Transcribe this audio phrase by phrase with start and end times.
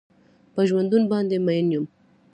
[0.53, 1.85] په ژوندون باندې مين يم.